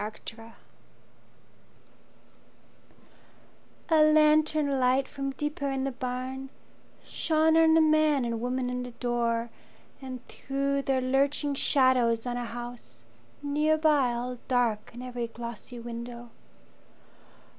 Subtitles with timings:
[0.01, 0.55] The Fear
[3.89, 6.49] A LANTERN light from deeper in the barn
[7.05, 9.51] Shone on a man and woman in the door
[10.01, 13.03] And threw their lurching shadows on a house
[13.43, 16.31] Near by, all dark in every glossy window.